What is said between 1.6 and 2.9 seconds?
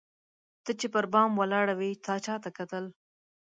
وې تا چاته کتل؟